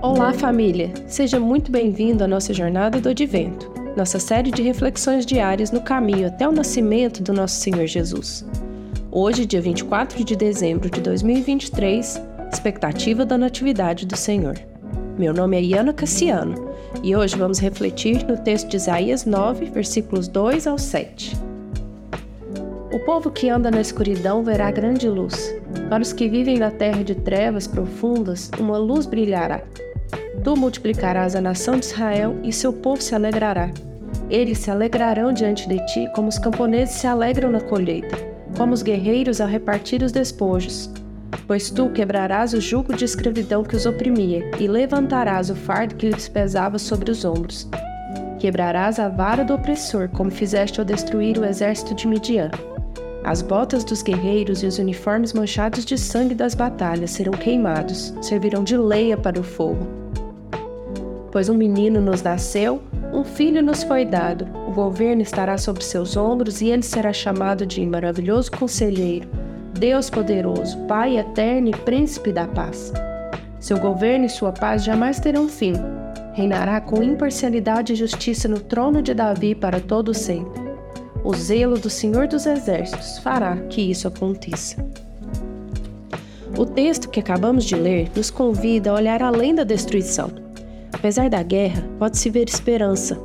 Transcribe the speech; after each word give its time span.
Olá, 0.00 0.32
família! 0.32 0.92
Seja 1.08 1.40
muito 1.40 1.72
bem-vindo 1.72 2.22
à 2.22 2.28
nossa 2.28 2.54
jornada 2.54 3.00
do 3.00 3.08
Advento, 3.08 3.72
nossa 3.96 4.20
série 4.20 4.52
de 4.52 4.62
reflexões 4.62 5.26
diárias 5.26 5.72
no 5.72 5.80
caminho 5.80 6.28
até 6.28 6.48
o 6.48 6.52
nascimento 6.52 7.22
do 7.22 7.32
nosso 7.32 7.60
Senhor 7.60 7.86
Jesus. 7.86 8.46
Hoje, 9.10 9.44
dia 9.44 9.60
24 9.60 10.22
de 10.22 10.36
dezembro 10.36 10.88
de 10.88 11.00
2023, 11.00 12.22
expectativa 12.52 13.26
da 13.26 13.36
Natividade 13.36 14.06
do 14.06 14.16
Senhor. 14.16 14.56
Meu 15.18 15.32
nome 15.34 15.56
é 15.56 15.62
Iana 15.62 15.92
Cassiano 15.92 16.73
e 17.02 17.14
hoje 17.16 17.36
vamos 17.36 17.58
refletir 17.58 18.24
no 18.26 18.36
texto 18.36 18.68
de 18.68 18.76
Isaías 18.76 19.24
9, 19.24 19.66
versículos 19.66 20.28
2 20.28 20.66
ao 20.66 20.78
7. 20.78 21.36
O 22.92 22.98
povo 23.00 23.30
que 23.30 23.48
anda 23.48 23.70
na 23.70 23.80
escuridão 23.80 24.44
verá 24.44 24.70
grande 24.70 25.08
luz. 25.08 25.54
Para 25.88 26.02
os 26.02 26.12
que 26.12 26.28
vivem 26.28 26.58
na 26.58 26.70
terra 26.70 27.02
de 27.02 27.14
trevas 27.14 27.66
profundas, 27.66 28.50
uma 28.58 28.78
luz 28.78 29.04
brilhará. 29.04 29.62
Tu 30.42 30.56
multiplicarás 30.56 31.34
a 31.34 31.40
nação 31.40 31.78
de 31.78 31.86
Israel 31.86 32.36
e 32.42 32.52
seu 32.52 32.72
povo 32.72 33.02
se 33.02 33.14
alegrará. 33.14 33.70
Eles 34.30 34.58
se 34.58 34.70
alegrarão 34.70 35.32
diante 35.32 35.68
de 35.68 35.84
ti, 35.86 36.08
como 36.14 36.28
os 36.28 36.38
camponeses 36.38 36.94
se 36.94 37.06
alegram 37.06 37.50
na 37.50 37.60
colheita, 37.60 38.16
como 38.56 38.72
os 38.72 38.82
guerreiros 38.82 39.40
ao 39.40 39.48
repartir 39.48 40.02
os 40.02 40.12
despojos. 40.12 40.90
Pois 41.46 41.70
tu 41.70 41.90
quebrarás 41.90 42.54
o 42.54 42.60
jugo 42.60 42.94
de 42.94 43.04
escravidão 43.04 43.62
que 43.62 43.76
os 43.76 43.86
oprimia, 43.86 44.50
e 44.58 44.66
levantarás 44.66 45.50
o 45.50 45.54
fardo 45.54 45.94
que 45.94 46.08
lhes 46.08 46.28
pesava 46.28 46.78
sobre 46.78 47.10
os 47.10 47.24
ombros. 47.24 47.68
Quebrarás 48.38 48.98
a 48.98 49.08
vara 49.08 49.44
do 49.44 49.54
opressor, 49.54 50.08
como 50.08 50.30
fizeste 50.30 50.80
ao 50.80 50.86
destruir 50.86 51.38
o 51.38 51.44
exército 51.44 51.94
de 51.94 52.06
Midian. 52.06 52.50
As 53.24 53.40
botas 53.40 53.84
dos 53.84 54.02
guerreiros 54.02 54.62
e 54.62 54.66
os 54.66 54.78
uniformes 54.78 55.32
manchados 55.32 55.84
de 55.84 55.96
sangue 55.96 56.34
das 56.34 56.54
batalhas 56.54 57.10
serão 57.10 57.32
queimados, 57.32 58.14
servirão 58.20 58.62
de 58.62 58.76
leia 58.76 59.16
para 59.16 59.40
o 59.40 59.42
fogo 59.42 60.04
Pois 61.34 61.48
um 61.48 61.54
menino 61.54 62.00
nos 62.00 62.22
nasceu, 62.22 62.80
um 63.12 63.24
filho 63.24 63.60
nos 63.60 63.82
foi 63.82 64.04
dado, 64.04 64.46
o 64.68 64.70
governo 64.70 65.20
estará 65.20 65.58
sobre 65.58 65.82
seus 65.82 66.16
ombros 66.16 66.60
e 66.60 66.68
ele 66.68 66.84
será 66.84 67.12
chamado 67.12 67.66
de 67.66 67.84
maravilhoso 67.84 68.52
conselheiro, 68.52 69.28
Deus 69.78 70.08
poderoso, 70.08 70.78
Pai 70.86 71.18
eterno 71.18 71.68
e 71.68 71.72
príncipe 71.72 72.32
da 72.32 72.46
paz. 72.46 72.92
Seu 73.58 73.78
governo 73.78 74.26
e 74.26 74.28
sua 74.28 74.52
paz 74.52 74.84
jamais 74.84 75.20
terão 75.20 75.48
fim. 75.48 75.74
Reinará 76.32 76.80
com 76.80 77.02
imparcialidade 77.02 77.92
e 77.92 77.96
justiça 77.96 78.48
no 78.48 78.60
trono 78.60 79.02
de 79.02 79.14
Davi 79.14 79.54
para 79.54 79.80
todo 79.80 80.14
sempre. 80.14 80.62
O 81.22 81.34
zelo 81.34 81.78
do 81.78 81.88
Senhor 81.88 82.26
dos 82.26 82.46
Exércitos 82.46 83.18
fará 83.18 83.56
que 83.68 83.80
isso 83.80 84.06
aconteça. 84.06 84.76
O 86.56 86.64
texto 86.64 87.08
que 87.08 87.20
acabamos 87.20 87.64
de 87.64 87.74
ler 87.74 88.10
nos 88.14 88.30
convida 88.30 88.90
a 88.90 88.94
olhar 88.94 89.22
além 89.22 89.54
da 89.54 89.64
destruição 89.64 90.44
Apesar 91.04 91.28
da 91.28 91.42
guerra, 91.42 91.86
pode-se 91.98 92.30
ver 92.30 92.48
esperança. 92.48 93.20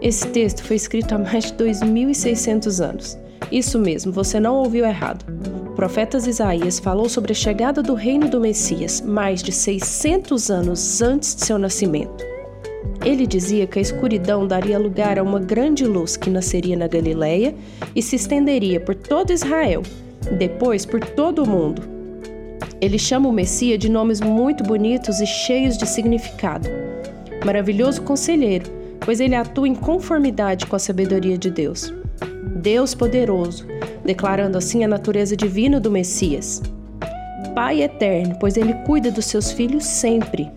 Esse 0.00 0.26
texto 0.28 0.62
foi 0.62 0.76
escrito 0.76 1.14
há 1.14 1.18
mais 1.18 1.52
de 1.52 1.52
2.600 1.52 2.82
anos. 2.82 3.18
Isso 3.50 3.78
mesmo, 3.78 4.10
você 4.10 4.40
não 4.40 4.54
ouviu 4.54 4.86
errado. 4.86 5.22
O 5.72 5.74
profeta 5.74 6.18
Isaías 6.18 6.78
falou 6.78 7.08
sobre 7.08 7.32
a 7.32 7.34
chegada 7.34 7.82
do 7.82 7.94
reino 7.94 8.28
do 8.28 8.38
Messias 8.38 9.00
mais 9.00 9.42
de 9.42 9.50
600 9.50 10.50
anos 10.50 11.00
antes 11.00 11.34
de 11.34 11.46
seu 11.46 11.58
nascimento. 11.58 12.22
Ele 13.02 13.26
dizia 13.26 13.66
que 13.66 13.78
a 13.78 13.82
escuridão 13.82 14.46
daria 14.46 14.78
lugar 14.78 15.18
a 15.18 15.22
uma 15.22 15.40
grande 15.40 15.86
luz 15.86 16.14
que 16.14 16.28
nasceria 16.28 16.76
na 16.76 16.86
Galileia 16.86 17.54
e 17.96 18.02
se 18.02 18.16
estenderia 18.16 18.80
por 18.80 18.94
todo 18.94 19.32
Israel, 19.32 19.82
depois 20.38 20.84
por 20.84 21.00
todo 21.00 21.42
o 21.42 21.48
mundo. 21.48 21.82
Ele 22.78 22.98
chama 22.98 23.30
o 23.30 23.32
Messias 23.32 23.78
de 23.78 23.88
nomes 23.88 24.20
muito 24.20 24.62
bonitos 24.62 25.20
e 25.20 25.26
cheios 25.26 25.78
de 25.78 25.86
significado 25.86 26.68
maravilhoso 27.46 28.02
conselheiro, 28.02 28.70
pois 29.00 29.20
ele 29.20 29.34
atua 29.34 29.66
em 29.66 29.74
conformidade 29.74 30.66
com 30.66 30.76
a 30.76 30.78
sabedoria 30.78 31.38
de 31.38 31.50
Deus. 31.50 31.92
Deus 32.56 32.94
poderoso, 32.94 33.66
declarando 34.04 34.58
assim 34.58 34.84
a 34.84 34.88
natureza 34.88 35.36
divina 35.36 35.78
do 35.78 35.90
Messias. 35.90 36.62
Pai 37.54 37.82
eterno, 37.82 38.36
pois 38.40 38.56
ele 38.56 38.72
cuida 38.86 39.10
dos 39.10 39.26
seus 39.26 39.52
filhos 39.52 39.84
sempre. 39.84 40.50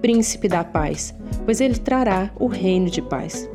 Príncipe 0.00 0.48
da 0.48 0.62
paz, 0.62 1.14
pois 1.44 1.60
ele 1.60 1.76
trará 1.76 2.30
o 2.38 2.46
reino 2.46 2.88
de 2.88 3.02
paz. 3.02 3.48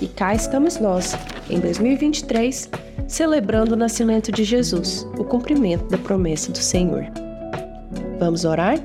E 0.00 0.06
cá 0.06 0.34
estamos 0.34 0.78
nós, 0.78 1.16
em 1.48 1.58
2023, 1.60 2.68
celebrando 3.08 3.74
o 3.74 3.76
nascimento 3.76 4.32
de 4.32 4.44
Jesus, 4.44 5.06
o 5.18 5.24
cumprimento 5.24 5.88
da 5.88 5.98
promessa 5.98 6.50
do 6.50 6.58
Senhor. 6.58 7.06
Vamos 8.18 8.44
orar? 8.44 8.78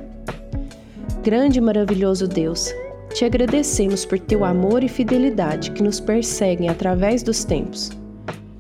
Grande 1.24 1.59
e 1.59 1.62
maravilhoso 1.62 2.28
Deus, 2.28 2.74
te 3.13 3.25
agradecemos 3.25 4.06
por 4.06 4.19
teu 4.19 4.46
amor 4.46 4.84
e 4.84 4.88
fidelidade 4.88 5.72
que 5.72 5.84
nos 5.84 6.00
perseguem 6.00 6.69
através 6.69 7.24
dos 7.24 7.44
tempos. 7.44 7.91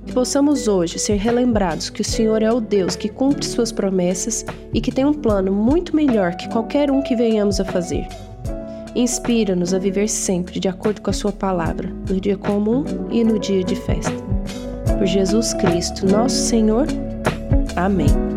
Que 0.09 0.15
possamos 0.15 0.67
hoje 0.67 0.97
ser 0.97 1.17
relembrados 1.17 1.91
que 1.91 2.01
o 2.01 2.03
Senhor 2.03 2.41
é 2.41 2.51
o 2.51 2.59
Deus 2.59 2.95
que 2.95 3.07
cumpre 3.07 3.45
suas 3.45 3.71
promessas 3.71 4.43
e 4.73 4.81
que 4.81 4.91
tem 4.91 5.05
um 5.05 5.13
plano 5.13 5.51
muito 5.51 5.95
melhor 5.95 6.33
que 6.33 6.49
qualquer 6.49 6.89
um 6.89 6.99
que 6.99 7.15
venhamos 7.15 7.59
a 7.59 7.65
fazer. 7.65 8.07
Inspira-nos 8.95 9.71
a 9.71 9.77
viver 9.77 10.09
sempre 10.09 10.59
de 10.59 10.67
acordo 10.67 10.99
com 10.99 11.11
a 11.11 11.13
Sua 11.13 11.31
palavra, 11.31 11.93
no 12.09 12.19
dia 12.19 12.35
comum 12.35 12.83
e 13.11 13.23
no 13.23 13.37
dia 13.37 13.63
de 13.63 13.75
festa. 13.75 14.11
Por 14.97 15.05
Jesus 15.05 15.53
Cristo, 15.53 16.07
nosso 16.07 16.37
Senhor. 16.37 16.87
Amém. 17.75 18.28